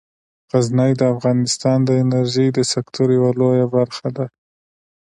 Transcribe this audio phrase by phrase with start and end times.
[0.51, 4.25] غزني د افغانستان د انرژۍ د سکتور یوه لویه برخه ده.